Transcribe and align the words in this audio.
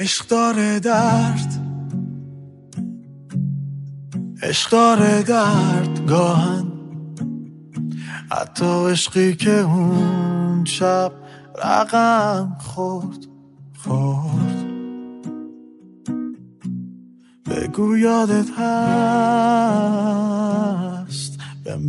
عشق 0.00 0.28
داره 0.28 0.80
درد. 0.80 1.64
عشق 4.42 4.70
داره 4.70 5.22
درد 5.22 6.06
گاهن. 6.06 6.72
حتی 8.30 8.90
عشقی 8.90 9.34
که 9.34 9.50
اون 9.50 10.64
شب 10.64 11.12
رقم 11.64 12.56
خورد 12.60 13.26
خورد. 13.78 14.64
بگو 17.46 17.96
یادت 17.96 18.50
هست. 18.50 18.98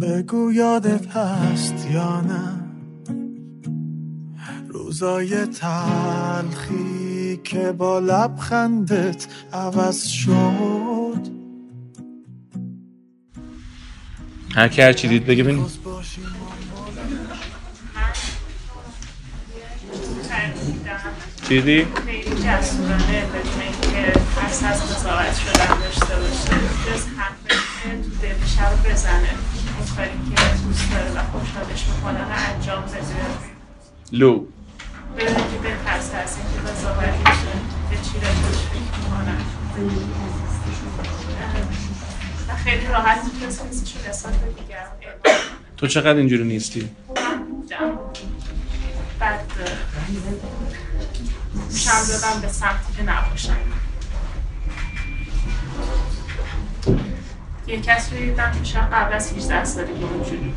بگو 0.01 0.51
یادت 0.51 1.07
هست 1.07 1.85
یا 1.91 2.21
نه. 2.21 2.58
روزای 4.89 5.45
تلخی 5.45 7.39
که 7.43 7.71
با 7.71 7.99
لبخندت 7.99 9.27
عوض 9.53 10.03
شد. 10.07 11.27
هر 14.55 14.67
کی 14.67 14.81
هر 14.81 14.93
چی 14.93 15.07
دید 15.07 15.25
بگه 15.25 15.43
ببینیم 15.43 15.65
چی 21.47 21.61
دیدی؟ 21.61 21.87
خیلی 22.05 22.35
جسورانه 22.35 23.25
بدون 23.25 23.61
اینکه 23.61 24.19
ترس 24.35 24.63
از 24.63 24.83
قضاوت 24.83 25.35
شدن 25.35 25.79
داشته 25.79 26.15
باشه. 26.15 26.59
جز 26.85 27.05
حرفی 27.17 27.55
که 28.21 28.35
تو 28.57 28.89
بزنه. 28.89 29.29
اون 29.77 29.87
کاری 29.95 30.09
که 30.09 30.65
دوست 30.67 30.91
داره 30.91 31.11
و 31.11 31.23
خوشحالش 31.31 31.87
می‌کنه 31.87 32.19
رو 32.19 32.55
انجام 32.55 32.81
بده. 32.81 33.49
لو. 34.11 34.45
بدون 35.19 35.35
که 35.35 35.57
بترسه 35.57 36.17
از 36.17 36.37
اینکه 36.37 36.71
قضاوت 36.71 36.97
بشه 36.97 37.53
به 37.89 37.95
چی 37.95 38.13
راجبش 38.13 38.57
فکر 38.57 38.99
می‌کنن 38.99 39.41
و 42.49 42.55
خیلی 42.55 42.87
راحت 42.87 43.23
می‌تونست 43.23 43.65
حسش 43.65 43.95
رو 43.95 44.09
نسبت 44.09 44.33
به 44.33 44.61
دیگران 44.61 44.87
اعمال 45.01 45.19
کنه 45.23 45.33
تو 45.77 45.87
چقدر 45.87 46.17
اینجوری 46.17 46.43
نیستی؟ 46.43 46.89
بعد 49.19 49.39
شم 51.75 51.91
دادم 52.07 52.41
به 52.41 52.47
سمتی 52.47 52.93
که 52.97 53.03
نباشم 53.03 53.57
یه 57.67 57.81
کسی 57.81 58.17
رو 58.17 58.25
دیدم 58.25 58.51
که 58.51 58.63
شاید 58.63 58.85
قبل 58.85 59.13
از 59.13 59.33
18 59.33 59.63
سالگی 59.63 60.03
اونجوری. 60.03 60.53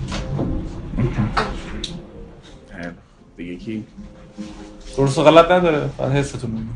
دیگه 3.36 3.56
کی؟ 3.56 3.86
درست 4.96 5.18
و 5.18 5.22
غلط 5.22 5.50
نداره. 5.50 5.90
فقط 5.98 6.12
حستون 6.12 6.50
میگم 6.50 6.66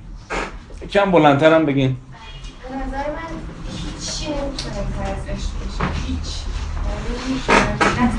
کم 0.88 1.10
بلندترم 1.10 1.66
بگین. 1.66 1.96
به 2.68 2.76
نظر 2.76 2.96
من 2.96 3.28
هیچی 4.00 4.26
نمی‌تونه 4.26 4.74
پر 4.74 5.10
از 5.10 5.22
عشق 5.28 5.50
بشه. 5.60 5.84
هیچ. 6.06 6.30
یعنی 7.96 8.18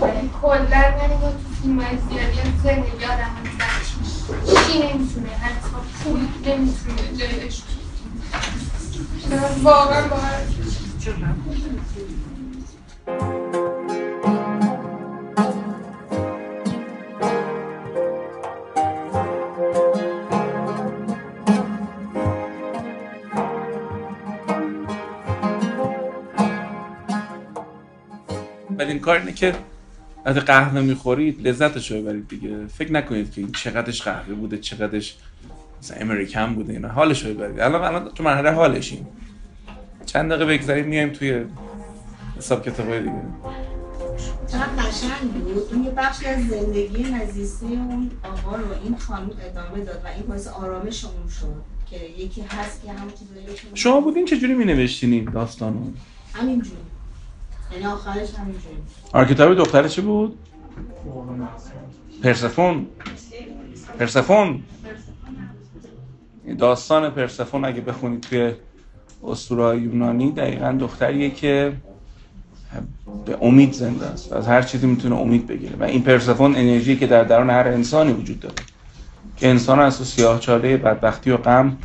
ولی 0.00 0.30
کلا 0.42 0.58
من 0.58 1.08
تو 1.20 1.32
فیلم 1.62 1.80
های 1.80 1.96
زیادی 2.08 2.38
هم 2.38 2.60
زندگی 2.64 3.04
آدم 3.04 3.22
هم 3.22 3.46
هیچی 4.46 4.78
نمی‌تونه. 4.78 5.28
حتی 5.28 5.70
پول 6.04 6.20
نمی‌تونه 6.20 7.18
جای 7.18 7.40
عشق 7.40 7.62
من 9.30 9.62
واقعا 9.62 10.02
این 28.78 28.98
کار 28.98 29.18
اینه 29.18 29.32
که 29.32 29.54
وقتی 30.26 30.40
قهوه 30.40 30.80
می‌خورید 30.80 31.48
لذتش 31.48 31.90
رو 31.90 32.02
ببرید 32.02 32.28
دیگه. 32.28 32.66
فکر 32.66 32.92
نکنید 32.92 33.32
که 33.32 33.40
این 33.40 33.52
چقدرش 33.52 34.02
قهوه 34.02 34.34
بوده 34.34 34.58
چقدرش 34.58 35.16
مثلا 35.82 35.96
امریکن 35.96 36.54
بوده 36.54 36.72
اینا. 36.72 36.88
حالش 36.88 37.24
رو 37.24 37.34
ببرید. 37.34 37.60
الان 37.60 37.82
الان 37.82 38.08
تو 38.14 38.24
مرحله 38.24 38.50
حالشیم. 38.50 39.06
چند 40.06 40.32
دقیقه 40.32 40.46
بگذاریم 40.46 40.86
میایم 40.86 41.08
توی 41.08 41.44
حساب 42.36 42.64
کتابای 42.64 43.00
دیگه. 43.00 43.22
چقدر 44.46 44.66
قشنگ 44.66 45.32
بود. 45.32 45.72
اون 45.72 45.84
یه 45.84 45.90
بخشی 45.90 46.26
از 46.26 46.48
زندگی 46.48 47.02
نزیسته 47.02 47.66
اون 47.66 48.10
آقا 48.22 48.56
رو 48.56 48.64
این 48.84 48.96
خانم 48.96 49.30
ادامه 49.40 49.84
داد 49.84 50.02
و 50.04 50.08
این 50.08 50.26
باعث 50.28 50.46
آرامش 50.46 51.04
اون 51.04 51.28
شد 51.28 51.62
که 51.90 51.96
یکی 52.22 52.40
هست 52.40 52.82
که 52.82 52.92
همون 52.92 53.12
چیزایی 53.12 53.58
شما 53.74 54.00
بودین 54.00 54.24
چجوری 54.24 54.54
می 54.54 54.64
نوشتین 54.64 55.12
این 55.12 55.24
داستانو؟ 55.24 55.80
همینجوری. 56.34 56.76
یعنی 57.72 57.86
آره 59.12 59.34
کتاب 59.34 59.54
دختره 59.54 59.88
چی 59.88 60.00
بود؟ 60.00 60.38
پرسفون. 62.22 62.86
پرسفون. 63.98 64.62
داستان 66.58 67.10
پرسفون 67.10 67.64
اگه 67.64 67.80
بخونید 67.80 68.20
توی 68.20 68.52
اسطوره 69.24 69.80
یونانی 69.80 70.32
دقیقا 70.32 70.76
دختریه 70.80 71.30
که 71.30 71.72
به 73.26 73.38
امید 73.40 73.72
زنده 73.72 74.06
است 74.06 74.32
از 74.32 74.48
هر 74.48 74.62
چیزی 74.62 74.86
می‌تونه 74.86 75.16
امید 75.16 75.46
بگیره. 75.46 75.76
و 75.80 75.84
این 75.84 76.02
پرسفون 76.02 76.56
انرژی 76.56 76.96
که 76.96 77.06
در 77.06 77.24
درون 77.24 77.50
هر 77.50 77.68
انسانی 77.68 78.12
وجود 78.12 78.40
داره. 78.40 78.54
که 79.36 79.48
انسان 79.48 79.78
از 79.78 79.94
سیاه 79.94 80.40
چاله 80.40 80.76
بدبختی 80.76 81.30
و 81.30 81.36
غم 81.36 81.76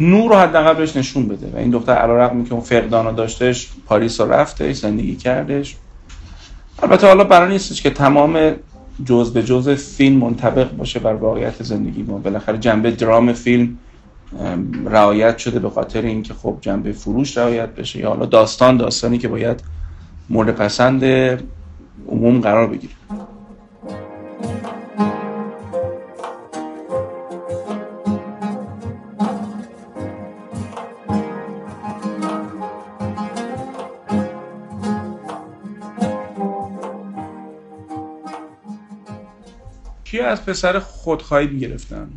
نور 0.00 0.30
رو 0.30 0.36
حداقل 0.36 0.74
بهش 0.74 0.96
نشون 0.96 1.28
بده. 1.28 1.50
و 1.54 1.56
این 1.56 1.70
دختر 1.70 1.92
علیرغم 1.92 2.44
که 2.44 2.52
اون 2.52 2.62
فقدان 2.62 3.06
رو 3.06 3.12
داشتش 3.12 3.70
پاریس 3.86 4.20
رو 4.20 4.32
رفتش 4.32 4.76
زندگی 4.76 5.16
کردش. 5.16 5.76
البته 6.82 7.06
حالا 7.06 7.24
برای 7.24 7.52
نیستش 7.52 7.82
که 7.82 7.90
تمام 7.90 8.52
جز 9.04 9.32
به 9.32 9.42
جز 9.42 9.68
فیلم 9.68 10.16
منطبق 10.18 10.76
باشه 10.76 10.98
بر 11.00 11.14
واقعیت 11.14 11.62
زندگی 11.62 12.02
ما. 12.02 12.18
بالاخره 12.18 12.58
جنبه 12.58 12.90
درام 12.90 13.32
فیلم 13.32 13.78
رعایت 14.86 15.38
شده 15.38 15.58
به 15.58 15.70
خاطر 15.70 16.02
اینکه 16.02 16.34
خب 16.34 16.58
جنبه 16.60 16.92
فروش 16.92 17.38
رعایت 17.38 17.68
بشه 17.68 17.98
یا 17.98 18.08
حالا 18.08 18.26
داستان 18.26 18.76
داستانی 18.76 19.18
که 19.18 19.28
باید 19.28 19.60
مورد 20.30 20.50
پسند 20.54 21.04
عموم 22.08 22.40
قرار 22.40 22.66
بگیره. 22.66 22.92
کی 40.14 40.20
از 40.20 40.46
پسر 40.46 40.78
خودخواهی 40.78 41.46
می‌گرفتن. 41.46 42.08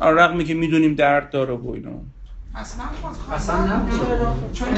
رغمی 0.00 0.44
که 0.44 0.54
می‌دونیم 0.54 0.94
درد 0.94 1.30
داره 1.30 1.54
و 1.54 1.70
اینا. 1.70 1.90
اصلا 2.54 2.84
اصلا 3.32 3.82
چون 4.52 4.68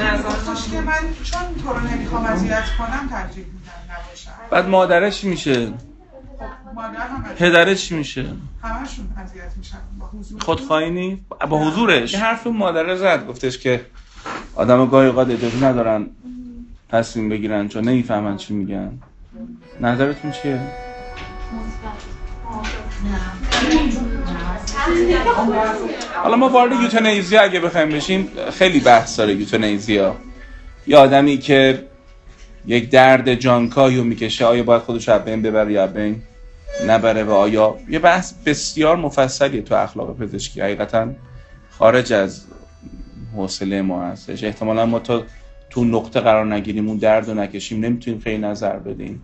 که 0.71 0.81
من 0.81 0.93
چون 1.23 1.41
تو 1.63 1.73
رو 1.73 1.79
نمی‌خوام 1.87 2.25
اذیت 2.25 2.63
کنم 2.77 3.09
ترجیح 3.09 3.45
میدم 3.45 3.93
نباشم. 3.93 4.31
بعد 4.51 4.67
مادرش 4.67 5.23
میشه؟ 5.23 5.73
مادر 6.75 7.07
پدرش 7.37 7.85
چی 7.87 7.95
میشه؟ 7.95 8.25
همشون 8.63 9.05
اذیت 9.17 9.57
میشن 9.57 9.77
با 9.99 10.05
حضور 10.07 10.41
خودخواهی 10.41 10.91
نی 10.91 11.25
با 11.49 11.67
حضورش؟ 11.67 12.15
حرف 12.15 12.47
مادره 12.47 12.95
زد 12.95 13.27
گفتش 13.27 13.57
که 13.57 13.85
آدم 14.55 14.85
گاهی 14.85 15.07
اوقات 15.07 15.29
اجازه 15.29 15.65
ندارن 15.65 16.07
تصمیم 16.89 17.29
بگیرن 17.29 17.67
چون 17.67 17.83
نمی‌فهمن 17.83 18.37
چی 18.37 18.53
میگن. 18.53 18.99
نظرتون 19.81 20.31
چیه؟ 20.31 20.59
حالا 26.23 26.35
ما 26.35 26.49
وارد 26.49 26.71
یوتنیزیا 26.81 27.41
اگه 27.41 27.59
بخوایم 27.59 27.89
بشیم 27.89 28.27
خیلی 28.51 28.79
بحث 28.79 29.19
داره 29.19 29.33
یوتنیزیا. 29.33 30.15
یه 30.87 30.97
آدمی 30.97 31.37
که 31.37 31.83
یک 32.65 32.89
درد 32.89 33.35
جانکاهی 33.35 33.97
رو 33.97 34.03
می‌کشه 34.03 34.45
آیا 34.45 34.63
باید 34.63 34.81
خودش 34.81 35.09
رو 35.09 35.19
بین 35.19 35.41
ببره 35.41 35.73
یا 35.73 35.87
بین 35.87 36.21
نبره؟ 36.87 37.23
و 37.23 37.31
آیا 37.31 37.75
یه 37.89 37.99
بحث 37.99 38.33
بسیار 38.45 38.95
مفصلیه 38.95 39.61
تو 39.61 39.75
اخلاق 39.75 40.17
پزشکی. 40.17 40.61
حقیقتا 40.61 41.07
خارج 41.69 42.13
از 42.13 42.45
حوصله 43.35 43.81
ما 43.81 44.03
هستش. 44.03 44.43
احتمالا 44.43 44.85
ما 44.85 44.99
تا 44.99 45.23
تو 45.69 45.85
نقطه 45.85 46.19
قرار 46.19 46.53
نگیریم 46.53 46.87
اون 46.87 46.97
درد 46.97 47.27
رو 47.29 47.33
نکشیم. 47.33 47.85
نمی‌تونیم 47.85 48.19
خیلی 48.19 48.37
نظر 48.37 48.75
بدیم. 48.75 49.21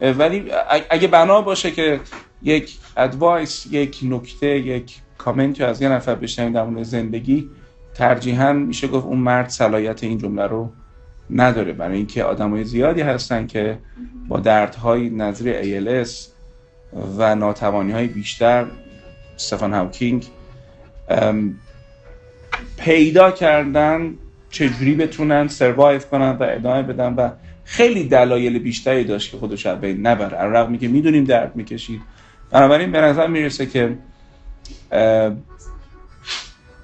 ولی 0.00 0.50
اگه- 0.90 1.08
بنا 1.08 1.42
باشه 1.42 1.70
که 1.70 2.00
یک 2.42 2.78
advice 2.96 3.66
یک 3.70 4.00
نکته 4.02 4.46
یک 4.46 4.96
کامنتی 5.18 5.62
از 5.64 5.82
یه 5.82 5.88
نفر 5.88 6.14
بشنویم 6.14 6.52
در 6.52 6.64
مورد 6.64 6.82
زندگی 6.82 7.50
ترجیحاً 7.94 8.52
میشه 8.52 8.88
گفت 8.88 9.06
اون 9.06 9.18
مرد 9.18 9.48
صلاحیت 9.48 10.04
این 10.04 10.18
جمله 10.18 10.46
رو 10.46 10.72
نداره. 11.30 11.72
برای 11.72 11.96
اینکه 11.96 12.24
آدمای 12.24 12.64
زیادی 12.64 13.00
هستن 13.00 13.46
که 13.46 13.78
با 14.28 14.40
دردهای 14.40 15.10
نظیر 15.10 15.62
ALS 15.62 16.10
و 17.18 17.34
ناتوانی 17.34 17.92
های 17.92 18.06
بیشتر 18.06 18.66
استفان 19.34 19.74
هاوکینگ 19.74 20.26
پیدا 22.76 23.30
کردن 23.30 24.14
چجوری 24.50 24.94
بتونن 24.94 25.48
survive 25.48 25.98
کنن 25.98 26.30
و 26.30 26.42
ادامه 26.42 26.82
بدن 26.82 27.14
و 27.14 27.30
خیلی 27.64 28.04
دلایل 28.04 28.58
بیشتری 28.58 29.04
داشت 29.04 29.30
که 29.30 29.36
خودش 29.36 29.66
از 29.66 29.80
بین 29.80 30.06
نبره. 30.06 30.38
رغمی 30.38 30.78
که 30.78 30.88
می‌دونیم 30.88 31.24
درد 31.24 31.56
می‌کشید. 31.56 32.00
بنابراین 32.50 32.92
به 32.92 33.00
نظر 33.00 33.26
می‌رسه 33.26 33.66
که 33.66 33.98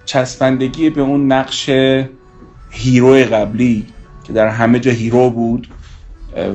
چسبندگی 0.05 0.91
به 0.91 1.01
اون 1.01 1.33
نقش 1.33 1.71
hero 2.71 3.15
قبلی 3.15 3.87
که 4.27 4.33
در 4.33 4.49
همه 4.49 4.81
جا 4.81 4.91
hero 4.91 5.31
بود 5.31 5.69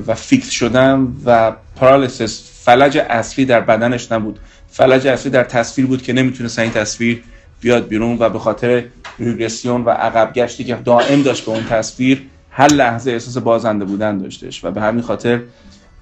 و 0.07 0.15
fix 0.15 0.49
شدن 0.49 1.07
و 1.25 1.51
paralysis 1.75 2.51
فلج 2.63 2.97
اصلی 2.97 3.45
در 3.45 3.61
بدنش 3.61 4.11
نبود. 4.11 4.39
فلج 4.67 5.07
اصلی 5.07 5.31
در 5.31 5.43
تصویر 5.43 5.87
بود 5.87 6.01
که 6.01 6.13
نمی‌تونست 6.13 6.59
این 6.59 6.71
تصویر 6.71 7.23
بیاد 7.61 7.87
بیرون 7.87 8.17
و 8.19 8.29
به 8.29 8.39
خاطر 8.39 8.83
ریگرسیون 9.19 9.81
و 9.81 9.89
عقب 9.89 10.33
گشتی 10.33 10.63
که 10.63 10.75
دائم 10.75 11.21
داشت 11.21 11.45
به 11.45 11.51
اون 11.51 11.63
تصویر 11.63 12.21
هر 12.57 12.67
لحظه 12.67 13.11
احساس 13.11 13.37
بازنده 13.37 13.85
بودن 13.85 14.17
داشتش 14.17 14.65
و 14.65 14.71
به 14.71 14.81
همین 14.81 15.01
خاطر 15.01 15.41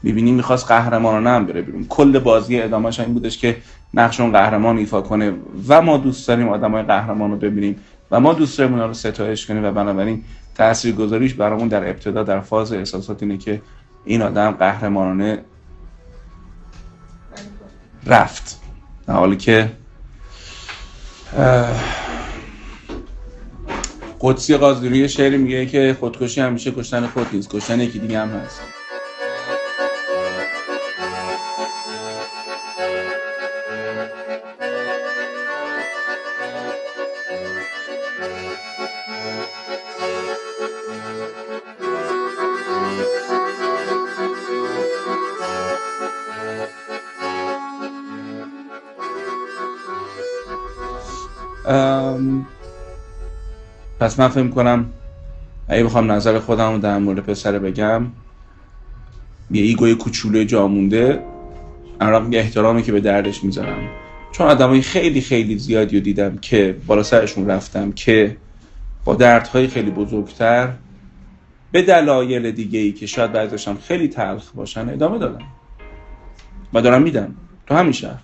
می‌بینیم 0.04 0.36
می‌خواست 0.36 0.68
قهرمانانه 0.68 1.30
هم 1.30 1.46
بره 1.46 1.62
بیرون. 1.62 1.86
کل 1.90 2.20
بازی 2.20 2.62
ادامهش 2.62 3.00
این 3.00 3.14
بودش 3.14 3.38
که 3.38 3.58
نقش 3.94 4.20
اون 4.20 4.32
قهرمان 4.32 4.78
ایفا 4.78 5.02
کنه 5.02 5.34
و 5.68 5.82
ما 5.82 5.98
دوست 5.98 6.28
داریم 6.28 6.50
آدمای 6.50 6.84
قهرمان 6.84 7.32
رو 7.32 7.38
ببینیم 7.38 7.76
و 8.12 8.20
ما 8.20 8.34
دوست 8.34 8.58
داریم 8.58 8.74
اونا 8.74 8.86
رو 8.86 8.94
ستایش 8.94 9.46
کنیم 9.46 9.66
و 9.66 9.72
بنابراین 9.72 10.24
تاثیرگذاریش 10.56 11.34
برامون 11.34 11.68
در 11.68 11.90
ابتدا 11.90 12.24
در 12.24 12.40
فاز 12.40 12.74
احساسات 12.74 13.24
اینه 13.24 13.38
که 13.38 13.62
این 14.06 14.22
آدم 14.22 14.52
قهرمانانه 14.52 15.40
رفت. 18.06 18.60
در 19.08 19.14
حالی 19.14 19.38
که 19.38 19.72
قدسی 24.24 24.58
قاضی 24.58 25.10
شعری 25.10 25.38
میگه 25.38 25.66
که 25.66 25.98
خودکشی 26.00 26.42
همیشه 26.42 26.72
کشتن 26.72 27.08
خود 27.08 27.28
نیست 27.34 27.50
کشتن 27.50 27.82
یکی 27.82 28.00
دیگه 28.00 28.20
هم 28.20 28.30
هست. 28.30 28.62
پس 54.04 54.20
من 54.20 54.28
فکر 54.28 54.48
کنم 54.48 54.86
اگه 55.68 55.84
بخوام 55.84 56.12
نظر 56.12 56.40
خودم 56.40 56.80
در 56.80 56.98
مورد 56.98 57.20
پسر 57.20 57.60
بگم 57.60 58.06
یه 59.52 59.64
ایگوی 59.64 59.96
کوچولو 59.96 60.44
جا 60.44 60.68
مونده 60.68 61.20
یه 62.32 62.40
احترامی 62.40 62.84
که 62.84 62.92
به 62.92 63.00
دردش 63.00 63.44
می‌ذارم. 63.44 63.90
چون 64.32 64.48
آدمای 64.48 64.82
خیلی 64.82 65.22
خیلی 65.22 65.58
زیادی 65.58 65.98
رو 65.98 66.04
دیدم 66.04 66.38
که 66.38 66.76
بالا 66.88 67.04
سرشون 67.04 67.48
رفتم 67.48 67.92
که 67.92 68.38
با 69.06 69.16
دردهای 69.16 69.68
خیلی 69.68 69.92
بزرگتر 69.92 70.74
به 71.72 71.82
دلایل 71.82 72.52
دیگه 72.52 72.80
ای 72.80 72.92
که 72.92 73.06
شاید 73.06 73.32
بعضیشم 73.32 73.78
خیلی 73.88 74.08
تلخ 74.08 74.52
باشن 74.56 74.90
ادامه 74.90 75.18
دادم 75.18 75.46
و 76.74 76.82
دارم 76.82 77.02
میدم. 77.02 77.36
تو 77.68 77.76
همین 77.76 77.92
شهر. 77.92 78.22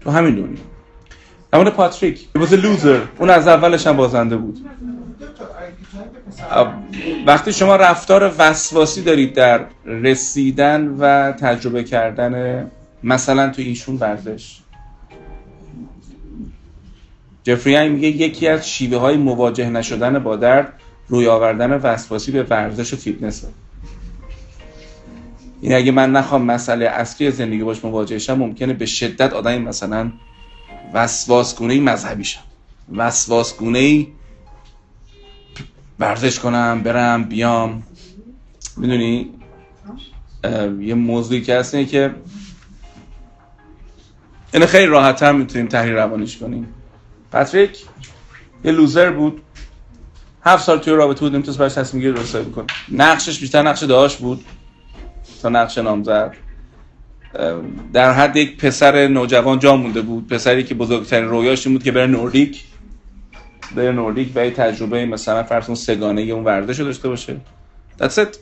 تو 0.00 0.10
همین 0.10 0.34
دنیا. 0.34 0.58
همون 1.54 1.70
پاتریک 1.70 2.28
was 2.36 2.52
loser 2.52 3.00
اون 3.18 3.30
از 3.30 3.48
اولش 3.48 3.86
هم 3.86 3.96
بازنده 3.96 4.36
بود. 4.36 4.58
وقتی 7.26 7.52
شما 7.52 7.76
رفتار 7.76 8.34
وسواسی 8.38 9.02
دارید 9.02 9.34
در 9.34 9.66
رسیدن 9.84 10.96
و 10.98 11.32
تجربه 11.32 11.84
کردن 11.84 12.70
مثلا 13.04 13.50
تو 13.50 13.62
ایشون 13.62 13.96
ورزش. 13.96 14.58
جفری 17.44 17.88
میگه 17.88 18.08
یکی 18.08 18.48
از 18.48 18.68
شیوه 18.68 18.98
های 18.98 19.16
مواجه 19.16 19.70
نشدن 19.70 20.18
با 20.18 20.36
درد 20.36 20.72
روی 21.08 21.28
آوردن 21.28 21.72
وسواسی 21.72 22.32
به 22.32 22.42
ورزش 22.42 22.94
و 22.94 22.96
فیتنس 22.96 23.44
این 25.60 25.74
اگه 25.74 25.92
من 25.92 26.12
نخوام 26.12 26.42
مسئله 26.42 26.86
اصلی 26.86 27.30
زندگی 27.30 27.62
باش 27.62 27.84
مواجه 27.84 28.18
شم 28.18 28.34
ممکنه 28.34 28.72
به 28.72 28.86
شدت 28.86 29.32
آدمی 29.32 29.58
مثلا 29.58 30.12
وسواسگونه 30.94 31.80
مذهبی 31.80 32.24
شم. 32.24 32.40
وسواسگونه 32.96 34.06
ورزش 36.02 36.38
کنم 36.38 36.82
برم 36.82 37.24
بیام. 37.24 37.82
می‌دونی؟ 38.76 39.30
یه 40.80 40.94
موضوعی 40.94 41.40
که 41.40 41.56
هست 41.56 41.74
اینه 41.74 41.88
که 41.88 42.14
اینه 44.54 44.66
خیلی 44.66 44.86
راحت 44.86 45.22
هم 45.22 45.36
می‌تونیم 45.36 45.66
تحریر 45.66 45.94
روانیش 45.94 46.38
کنیم. 46.38 46.68
پاتریک 47.32 47.84
یه 48.64 48.72
لوزر 48.72 49.10
بود. 49.10 49.42
هفت 50.44 50.64
سال 50.64 50.78
توی 50.78 50.94
رابطه 50.94 51.20
بود 51.20 51.32
نمی‌تونست 51.34 51.58
برش 51.58 51.72
تصمیم 51.72 52.02
گیری 52.02 52.14
رسایی 52.14 52.44
بکنه 52.44 52.66
نقشش 52.92 53.40
بیشتر 53.40 53.62
نقش 53.62 53.82
داشت 53.82 54.18
بود 54.18 54.44
تا 55.42 55.48
نقش 55.48 55.78
نامزد. 55.78 56.36
در 57.92 58.12
حد 58.12 58.36
یک 58.36 58.56
پسر 58.56 59.08
نوجوان 59.08 59.58
جا 59.58 59.76
مونده 59.76 60.02
بود. 60.02 60.28
پسری 60.28 60.64
که 60.64 60.74
بزرگترین 60.74 61.28
رویاش 61.28 61.66
این 61.66 61.74
بود 61.74 61.84
که 61.84 61.92
بره 61.92 62.06
نوردیک 62.06 62.64
بره 63.74 63.92
نوردیک 63.92 64.32
و 64.34 64.50
تجربه 64.50 65.06
مثلا 65.06 65.42
فرض 65.42 65.66
اون 65.66 65.74
سگانه 65.74 66.22
اون 66.22 66.44
ورزش 66.44 66.78
رو 66.78 66.84
داشته 66.84 67.08
باشه. 67.08 67.36
That's 68.00 68.16
it. 68.16 68.36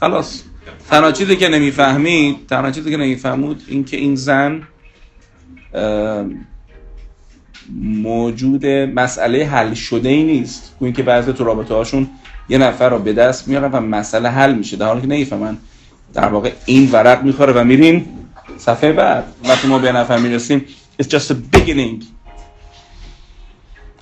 خلاص. 0.00 0.42
تنها 0.90 1.12
چیزی 1.12 1.36
که 1.36 1.48
نمی‌فهمید 1.48 2.36
تنها 2.48 2.70
چیزی 2.70 2.90
که 2.90 2.96
نمیفهمود 2.96 3.62
این 3.66 3.84
که 3.84 3.96
این 3.96 4.14
زن 4.14 4.62
موجود 7.82 8.66
مسئله 8.66 9.46
حل 9.46 9.74
شده 9.74 10.08
ای 10.08 10.24
نیست. 10.24 10.76
این 10.80 10.92
که 10.92 11.02
بعضی 11.02 11.32
تو 11.32 11.44
رابطه 11.44 11.74
هاشون 11.74 12.08
یه 12.48 12.58
نفر 12.58 12.88
رو 12.88 12.98
به 12.98 13.12
دست 13.12 13.48
میارن 13.48 13.70
و 13.72 13.80
مسئله 13.80 14.28
حل 14.28 14.54
میشه. 14.54 14.76
در 14.76 14.86
حالی 14.86 15.00
که 15.00 15.06
نمی‌فهمن. 15.06 15.56
در 16.14 16.28
واقع 16.28 16.52
این 16.66 16.90
ورق 16.92 17.22
می‌خوره 17.22 17.52
و 17.52 17.64
میریم 17.64 18.06
صفحه 18.58 18.92
بعد. 18.92 19.24
وقتی 19.44 19.68
ما 19.68 19.78
به 19.78 19.92
نفر 19.92 20.18
می‌رسیم 20.18 20.64
it's 21.02 21.06
just 21.06 21.30
a 21.30 21.34
beginning. 21.56 22.13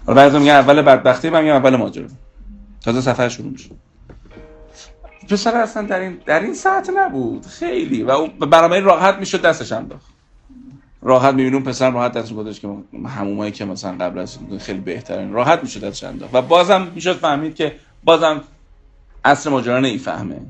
بعضی 0.06 0.38
میگن 0.38 0.52
اول 0.52 0.82
بدبختی 0.82 1.30
من 1.30 1.42
میگم 1.42 1.54
اول 1.54 1.76
ماجرا. 1.76 2.06
تازه 2.84 3.00
سفر 3.00 3.28
شروع 3.28 3.50
میشه. 3.50 3.70
پسر 5.30 5.56
اصلا 5.56 5.82
در 5.82 6.00
این 6.00 6.18
در 6.26 6.40
این 6.40 6.54
ساعت 6.54 6.90
نبود. 6.96 7.46
خیلی. 7.46 8.02
و 8.02 8.26
برنامه 8.26 8.80
راحت 8.80 9.16
می‌شد 9.18 9.42
دستش 9.42 9.72
انداخت. 9.72 10.06
راحت 11.02 11.34
می‌بینیم 11.34 11.62
پسر 11.62 11.90
راحت 11.90 12.12
دست 12.12 12.34
گذاشت 12.34 12.60
که 12.60 12.68
همومایی 13.08 13.52
که 13.52 13.64
مثلا 13.64 13.92
قبل 13.92 14.18
از 14.18 14.38
خیلی 14.58 14.80
بهترین. 14.80 15.32
راحت 15.32 15.62
می‌شد 15.62 15.84
دستش 15.84 16.04
انداخت. 16.04 16.34
و 16.34 16.42
بازم 16.42 16.88
می‌شد 16.94 17.16
فهمید 17.16 17.54
که 17.54 17.76
بازم 18.04 18.40
اصل 19.24 19.50
ماجرا 19.50 19.80
نمی‌فهمه. 19.80 20.40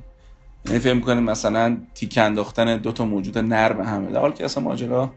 یعنی 0.66 0.78
فکر 0.78 0.94
می‌کنیم 0.94 1.22
مثلا 1.22 1.76
تیک 1.94 2.18
انداختن 2.18 2.76
دو 2.76 2.92
تا 2.92 3.04
موجود 3.04 3.38
نر 3.38 3.72
به 3.72 3.84
همه. 3.84 4.10
در 4.10 4.20
حالی 4.20 4.34
که 4.34 4.44
اصلا 4.44 4.62
ماجرا 4.62 5.10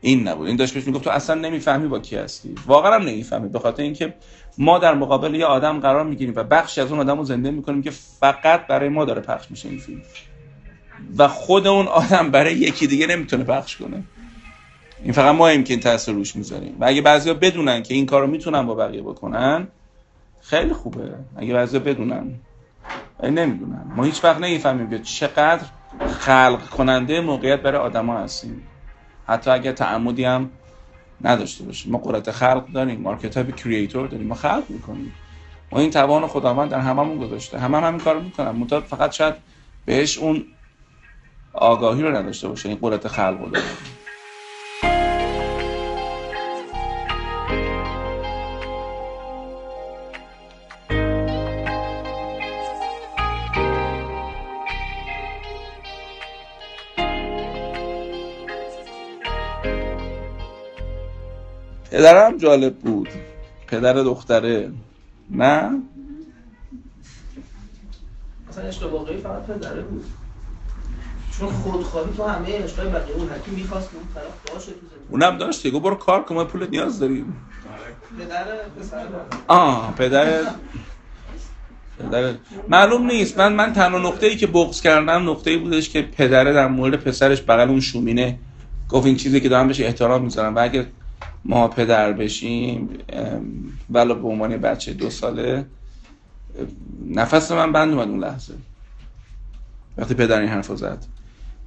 این 0.00 0.28
نبود. 0.28 0.46
این 0.46 0.56
داشت 0.56 0.74
بهش 0.74 0.86
می‌گفت 0.86 1.04
تو 1.04 1.10
اصلا 1.10 1.40
نمی‌فهمی 1.40 1.88
با 1.88 1.98
کی 1.98 2.16
هستی. 2.16 2.54
واقعا 2.66 2.94
هم 2.94 3.02
نمی‌فهمی. 3.02 3.48
به 3.48 3.58
خاطر 3.58 3.82
اینکه 3.82 4.14
ما 4.58 4.78
در 4.78 4.94
مقابل 4.94 5.34
یه 5.34 5.46
آدم 5.46 5.80
قرار 5.80 6.04
می‌گیریم 6.04 6.34
و 6.36 6.44
بخشی 6.44 6.80
از 6.80 6.90
اون 6.90 7.00
آدم 7.00 7.18
رو 7.18 7.24
زنده 7.24 7.50
می‌کنیم 7.50 7.82
که 7.82 7.90
فقط 8.20 8.66
برای 8.66 8.88
ما 8.88 9.04
داره 9.04 9.20
پخش 9.20 9.50
میشه 9.50 9.68
این 9.68 9.78
فیلم. 9.78 10.02
و 11.18 11.28
خود 11.28 11.66
اون 11.66 11.86
آدم 11.86 12.30
برای 12.30 12.54
یکی 12.54 12.86
دیگه 12.86 13.06
نمی‌تونه 13.06 13.44
پخش 13.44 13.76
کنه. 13.76 14.02
این 15.02 15.12
فقط 15.12 15.34
ما 15.34 15.56
که 15.56 15.72
این 15.72 15.80
تاثیر 15.80 16.14
روش 16.14 16.36
می‌ذاریم. 16.36 16.76
و 16.80 16.84
اگه 16.84 17.02
بعضیا 17.02 17.34
بدونن 17.34 17.82
که 17.82 17.94
این 17.94 18.06
کارو 18.06 18.26
می‌تونن 18.26 18.66
با 18.66 18.74
بقیه 18.74 19.02
بکنن 19.02 19.68
خیلی 20.40 20.72
خوبه. 20.72 21.14
اگه 21.36 21.54
بعضیا 21.54 21.80
بدونن 21.80 22.34
نمی‌دونن. 23.22 23.84
ما 23.96 24.04
هیچ 24.04 24.24
وقت 24.24 24.40
نمی‌فهمیم 24.40 24.90
که 24.90 24.98
چقدر 24.98 25.62
خلق 26.20 26.68
کننده 26.68 27.20
موقعیت 27.20 27.62
برای 27.62 27.80
آدما 27.80 28.18
هستیم. 28.18 28.62
حتی 29.30 29.50
اگه 29.50 29.72
تعمدی 29.72 30.24
هم 30.24 30.50
نداشته 31.24 31.64
باشیم. 31.64 31.92
ما 31.92 31.98
قدرت 31.98 32.30
خلق 32.30 32.66
داریم 32.72 33.00
مارکت 33.00 33.56
کریئتور 33.56 34.06
داریم 34.06 34.26
ما 34.26 34.34
خلق 34.34 34.64
می‌کنیم. 34.68 35.14
ما 35.72 35.80
این 35.80 35.90
توان 35.90 36.26
خداوند 36.26 36.70
در 36.70 36.80
هممون 36.80 37.18
گذاشته. 37.18 37.58
همه 37.58 37.76
هم 37.76 37.84
همین 37.84 38.00
کارو 38.00 38.20
می‌کنن. 38.20 38.80
فقط 38.80 39.12
شاید 39.12 39.34
بهش 39.86 40.18
اون 40.18 40.44
آگاهی 41.52 42.02
رو 42.02 42.16
نداشته 42.16 42.48
باشه 42.48 42.68
این 42.68 42.78
قدرت 42.82 43.08
خلق 43.08 43.40
رو 43.40 43.48
داره 43.50 43.66
پدرم 62.00 62.38
جالب 62.38 62.78
بود. 62.78 63.08
پدر 63.66 63.92
دختره. 63.92 64.70
نه؟ 65.30 65.70
مثلا 68.48 68.64
عشق 68.64 68.92
واقعی 68.92 69.16
فقط 69.16 69.46
پدره 69.46 69.82
بود. 69.82 70.04
چون 71.38 71.48
خودخواهی 71.48 72.12
تو 72.16 72.24
همه 72.24 72.62
عشقای 72.64 72.88
بقیه 72.88 73.14
اون 73.14 73.28
حکی 73.28 73.50
می‌خواست 73.50 73.90
اون 73.94 74.02
طرف 74.14 74.54
باشه 74.54 74.72
تو 74.72 74.78
اونم 75.10 75.38
داشت 75.38 75.62
دیگه. 75.62 75.80
برو 75.80 75.94
کار 75.94 76.22
کن 76.22 76.34
ما 76.34 76.44
پول 76.44 76.66
نیاز 76.70 77.00
داریم. 77.00 77.36
پدر 78.18 78.44
پسر 78.80 79.06
آه 79.46 79.94
پدر. 79.96 80.42
پدر. 81.98 82.34
معلوم 82.68 83.06
نیست. 83.06 83.38
من 83.38 83.52
من 83.52 83.72
تنها 83.72 83.98
نقطه 83.98 84.26
ای 84.26 84.36
که 84.36 84.46
بغض 84.46 84.80
کردم 84.80 85.30
نقطه 85.30 85.50
ای 85.50 85.56
بودش 85.56 85.88
که 85.88 86.02
پدره 86.02 86.52
در 86.52 86.68
مورد 86.68 86.96
پسرش 86.96 87.42
بغل 87.42 87.68
اون 87.68 87.80
شومینه. 87.80 88.38
گفت 88.88 89.06
این 89.06 89.16
چیزی 89.16 89.40
که 89.40 89.48
دارم 89.48 89.68
بهش 89.68 89.80
احترام 89.80 90.22
می‌ذارم. 90.22 90.56
و 90.56 90.58
اگه 90.58 90.86
ما 91.44 91.68
پدر 91.68 92.12
بشیم 92.12 92.88
ام، 93.08 93.42
ولو 93.90 94.14
به 94.14 94.28
عنوان 94.28 94.56
بچه 94.56 94.92
دو 94.92 95.10
ساله 95.10 95.66
نفس 97.06 97.52
من 97.52 97.72
بند 97.72 97.94
اومد 97.94 98.08
اون 98.08 98.20
لحظه. 98.20 98.54
وقتی 99.98 100.14
پدر 100.14 100.40
این 100.40 100.48
حرف 100.48 100.76
زد. 100.76 101.04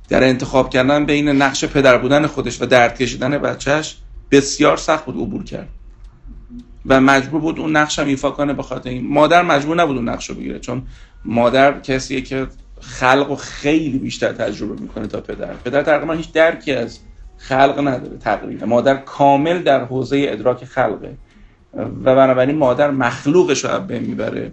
در 0.09 0.23
انتخاب 0.23 0.69
کردن 0.69 1.05
بین 1.05 1.29
نقش 1.29 1.65
پدر 1.65 1.97
بودن 1.97 2.27
خودش 2.27 2.61
و 2.61 2.65
درد 2.65 2.97
کشیدن 2.97 3.37
بچهش 3.37 3.97
بسیار 4.31 4.77
سخت 4.77 5.05
بود 5.05 5.15
عبور 5.15 5.43
کرد. 5.43 5.69
و 6.85 7.01
مجبور 7.01 7.41
بود 7.41 7.59
اون 7.59 7.75
نقش 7.75 7.99
هم 7.99 8.07
ایفا 8.07 8.31
کنه 8.31 8.53
به 8.53 8.63
این. 8.85 9.07
مادر 9.07 9.41
مجبور 9.41 9.75
نبود 9.75 9.97
اون 9.97 10.09
نقش 10.09 10.29
رو 10.29 10.35
بگیره 10.35 10.59
چون 10.59 10.83
مادر 11.25 11.79
کسیه 11.79 12.21
که 12.21 12.47
خلق 12.81 13.31
و 13.31 13.35
خیلی 13.35 13.97
بیشتر 13.97 14.31
تجربه 14.31 14.81
می‌کنه 14.81 15.07
تا 15.07 15.21
پدر. 15.21 15.53
پدر 15.53 15.83
تقریبا 15.83 16.13
هیچ 16.13 16.31
درکی 16.31 16.71
از 16.71 16.99
خلق 17.37 17.87
نداره 17.87 18.17
تقریبا 18.17 18.65
مادر 18.65 18.95
کامل 18.95 19.63
در 19.63 19.83
حوزه 19.83 20.25
ادراک 20.29 20.65
خلقه 20.65 21.13
و 21.77 22.15
بنابراین 22.15 22.57
مادر 22.57 22.91
مخلوقش 22.91 23.65
رو 23.65 23.79
بین 23.79 24.03
می‌بره. 24.03 24.51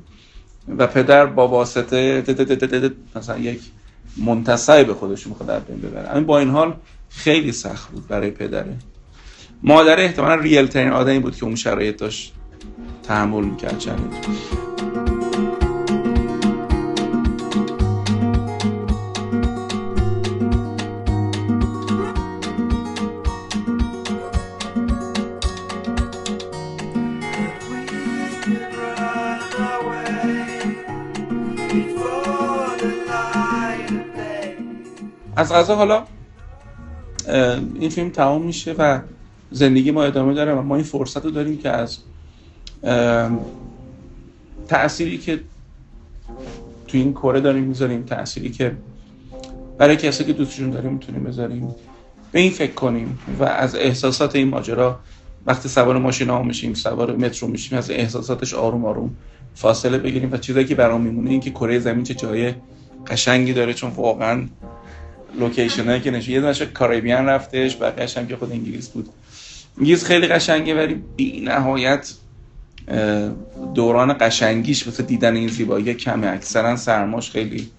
و 0.79 0.87
پدر 0.87 1.27
با 1.27 1.49
واسطه 1.49 2.23
ت- 2.23 2.31
ت- 2.31 2.65
ت- 2.65 2.93
مثلا 3.17 3.39
یک 3.39 3.61
منتصب 4.17 4.87
به 4.87 4.95
خودش 4.95 5.27
می‌خواد 5.27 5.51
از 5.51 5.63
بین 5.65 5.81
ببره. 5.81 6.09
اما 6.09 6.21
با 6.21 6.39
این 6.39 6.51
حال 6.51 6.77
خیلی 7.09 7.53
سخت 7.53 7.91
بود 7.91 8.09
برای 8.09 8.31
پدره. 8.31 8.77
مادر 9.63 10.01
احتمالا 10.01 10.35
ریل 10.35 10.67
ترین 10.67 10.93
آدمی 10.93 11.19
بود 11.19 11.37
که 11.37 11.45
اون 11.45 11.55
شرایط 11.57 11.97
داشت 11.97 12.35
تحمل 13.03 13.45
می‌کرد 13.45 13.79
چند 13.79 14.15
از 35.41 35.53
غذا 35.53 35.77
حالا 35.77 36.05
این 37.75 37.91
فیلم 37.91 38.11
تمام 38.11 38.43
میشه 38.43 38.73
و 38.79 39.01
زندگی 39.51 39.91
ما 39.91 40.05
ادامه 40.05 40.35
داره 40.35 40.55
و 40.55 40.63
ما 40.63 40.75
این 40.75 40.85
فرصت 40.85 41.25
رو 41.25 41.31
داریم 41.31 41.59
که 41.59 41.71
از 41.71 41.99
تأثیری 44.69 45.19
که 45.19 45.41
تو 46.89 46.99
این 46.99 47.13
کره 47.13 47.41
داریم 47.41 47.65
می‌ذاریم 47.65 48.03
تأثیری 48.03 48.51
که 48.51 48.77
برای 49.79 49.97
کسی 49.97 50.25
که 50.25 50.33
دوستشون 50.33 50.71
داریم 50.71 50.93
می‌تونیم 50.93 51.25
بذاریم 51.25 51.75
به 52.33 52.41
این 52.41 52.51
فکر 52.51 52.73
کنیم 52.73 53.19
و 53.39 53.45
از 53.45 53.75
احساسات 53.75 54.37
این 54.37 54.49
ماجرا 54.49 54.99
وقتی 55.47 55.69
سوار 55.69 55.99
ماشین 55.99 56.31
ها 56.31 56.43
میشیم 56.43 56.75
سوار 56.75 57.17
مترو 57.17 57.49
میشیم 57.49 57.79
از 57.79 57.91
احساساتش 57.91 58.55
آروم 58.55 58.85
آروم 58.85 59.11
فاصله 59.55 59.99
بگیریم 59.99 60.33
و 60.33 60.37
چیزایی 60.37 60.67
که 60.67 60.75
برام 60.75 61.01
میمونه 61.01 61.31
این 61.31 61.41
که 61.41 61.51
کره 61.51 61.79
زمین 61.79 62.05
چه 62.05 62.15
جای 62.15 62.55
قشنگی 63.07 63.53
داره 63.53 63.75
چون 63.75 63.91
واقعا 63.91 64.47
لوکیشن 65.39 65.85
هایی 65.85 66.01
که 66.01 66.11
نشه 66.11 66.31
یه 66.31 66.41
دونش 66.41 66.63
کاریبیان 66.63 67.27
رفتش 67.27 67.77
بقیه‌اش 67.77 68.19
هم 68.19 68.27
که 68.27 68.37
خود 68.37 68.53
انگلیس 68.53 68.89
بود. 68.89 69.09
انگلیس 69.79 70.05
خیلی 70.05 70.27
قشنگه 70.27 70.75
ولی 70.75 71.03
بی 71.17 71.41
نهایت 71.41 72.15
دوران 73.75 74.17
قشنگیش 74.21 74.87
واسه 74.87 75.03
دیدن 75.03 75.37
این 75.37 75.49
زیبایی 75.49 75.95
کمه. 75.95 76.27
اکثرا 76.27 76.77
سرماش 76.77 77.31
خیلی 77.31 77.71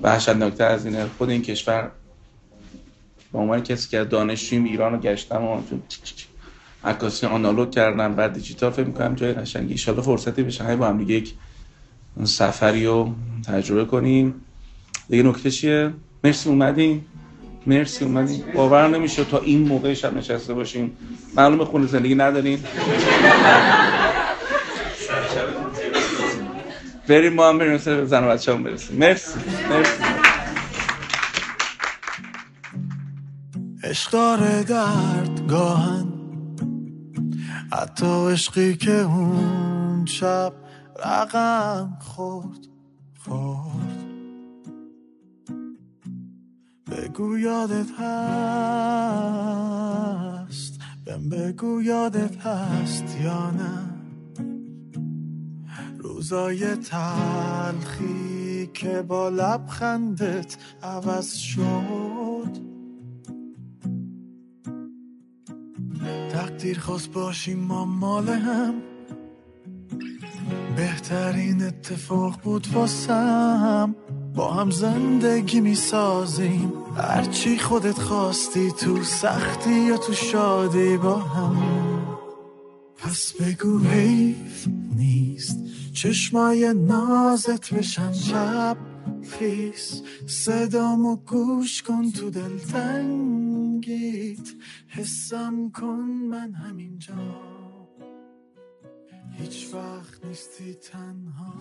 وحشتناکتر 0.00 0.66
از 0.66 0.86
اینه. 0.86 1.06
خود 1.18 1.30
این 1.30 1.42
کشور 1.42 1.90
به 3.32 3.38
عنوان 3.38 3.62
کسی 3.62 3.88
که 3.88 4.04
دانشجویم 4.04 4.64
ایران 4.64 4.92
رو 4.92 4.98
گشتم 4.98 5.44
و 5.44 5.60
عکاسی 6.84 7.26
آنالوگ 7.26 7.70
کردم 7.70 8.14
بعد 8.14 8.32
دیجیتال 8.32 8.70
فکر 8.70 8.86
می‌کنم 8.86 9.14
جای 9.14 9.32
قشنگی. 9.32 9.76
ان 9.88 10.00
فرصتی 10.00 10.42
بشه. 10.42 10.76
با 10.76 10.88
هم 10.88 10.98
دیگه 10.98 11.14
یک 11.14 11.34
سفری 12.24 12.86
رو 12.86 13.14
تجربه 13.46 13.84
کنیم. 13.84 14.34
دیگه 15.12 15.22
نکته 15.22 15.50
چیه؟ 15.50 15.92
مرسی 16.24 16.48
اومدین. 16.48 17.04
مرسی 17.66 18.04
اومدین. 18.04 18.44
باور 18.54 18.88
نمیشه 18.88 19.24
تا 19.24 19.38
این 19.38 19.68
موقع 19.68 19.94
شب 19.94 20.16
نشسته 20.16 20.54
باشیم 20.54 20.96
معلومه 21.36 21.64
خونه 21.64 21.86
زندگی 21.86 22.14
ندارین. 22.14 22.58
بریم 27.08 27.32
ما 27.32 27.48
هم 27.48 27.58
بریم 27.58 27.78
سر 27.78 28.04
زن 28.04 28.24
و 28.24 28.28
بچه 28.28 28.54
هم 28.54 28.62
برسیم. 28.62 28.96
مرسی. 28.96 29.38
مرسی. 29.70 30.02
عشق 33.84 34.10
داره 34.10 34.62
درد 34.62 35.46
گاهن. 35.48 36.12
حتی 37.72 38.30
عشقی 38.32 38.76
که 38.76 38.92
اون 38.92 40.04
شب 40.06 40.52
رقم 41.04 41.98
خورد. 42.00 42.58
خورد. 43.24 43.91
یادت 47.38 47.90
هست. 48.00 49.12
بهم 51.04 51.28
بگو 51.28 51.82
یادت 51.82 52.36
هست 52.36 53.20
یا 53.20 53.50
نه. 53.50 53.92
روزای 55.98 56.76
تلخی 56.76 58.70
که 58.74 59.02
با 59.02 59.28
لبخندت 59.28 60.56
عوض 60.82 61.34
شد. 61.34 62.72
تقدیر 66.32 66.78
خواست 66.78 67.12
باشیم 67.12 67.58
ما 67.58 67.84
مال 67.84 68.28
هم. 68.28 68.74
بهترین 70.76 71.62
اتفاق 71.62 72.40
بود 72.42 72.66
واسم. 72.74 73.94
با 74.34 74.52
هم 74.52 74.70
زندگی 74.70 75.60
می 75.60 75.74
سازیم 75.74 76.72
هرچی 76.96 77.58
خودت 77.58 77.98
خواستی 77.98 78.72
تو 78.72 79.02
سختی 79.02 79.80
یا 79.80 79.96
تو 79.96 80.12
شادی 80.12 80.96
با 80.96 81.16
هم. 81.16 81.82
پس 82.96 83.32
بگو 83.32 83.78
حیف 83.78 84.68
نیست. 84.96 85.58
چشمای 85.92 86.74
نازت 86.74 87.74
بشن 87.74 88.12
شب 88.12 88.76
خیس. 89.30 90.02
صدامو 90.26 91.16
گوش 91.16 91.82
کن 91.82 92.10
تو 92.10 92.30
دل 92.30 92.58
تنگیت. 92.58 94.48
حسم 94.88 95.70
کن 95.70 96.08
من 96.30 96.52
همینجا. 96.52 97.14
هیچ 99.38 99.74
وقت 99.74 100.24
نیستی 100.24 100.74
تنها. 100.74 101.54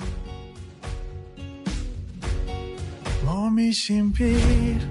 میشیم 3.52 4.12
پیر. 4.12 4.82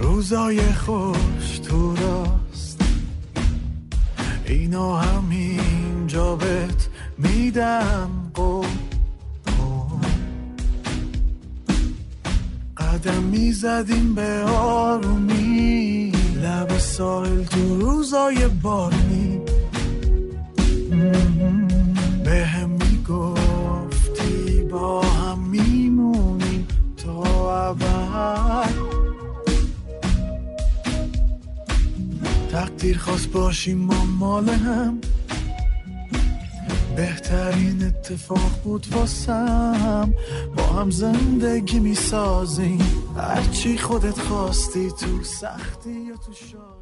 روزای 0.00 0.72
خوش 0.72 1.58
تو 1.58 1.96
راست. 1.96 2.80
اینا 4.46 4.96
همینجا 4.96 6.36
بهت 6.36 6.88
میدم. 7.18 8.10
قدم 13.06 13.22
می‌زدیم 13.22 14.14
به 14.14 14.44
آرومی. 14.44 16.12
لب 16.42 16.78
ساحل 16.78 17.44
تو 17.44 17.80
روزای 17.80 18.48
بارونی. 18.48 19.35
باشیم 33.66 33.78
ما 33.78 34.04
مال 34.04 34.48
هم. 34.48 35.00
بهترین 36.96 37.86
اتفاق 37.86 38.60
بود 38.64 38.86
واسم. 38.92 40.14
با 40.56 40.62
هم 40.62 40.90
زندگی 40.90 41.78
می‌سازیم. 41.78 42.78
هرچی 43.16 43.78
خودت 43.78 44.18
خواستی 44.20 44.90
تو 44.90 45.22
سختی 45.22 45.90
یا 45.90 46.16
تو 46.16 46.32
شادی 46.32 46.75